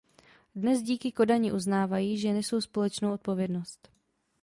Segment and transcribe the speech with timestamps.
[0.55, 3.89] Dnes díky Kodani uznávají, že nesou společnou odpovědnost.